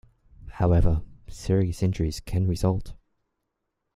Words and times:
However, 0.53 1.03
serious 1.27 1.83
injuries 1.83 2.19
can 2.21 2.47
result. 2.47 2.95